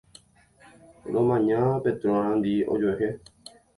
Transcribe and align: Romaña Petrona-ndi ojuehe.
Romaña 1.13 1.59
Petrona-ndi 1.83 2.55
ojuehe. 2.73 3.09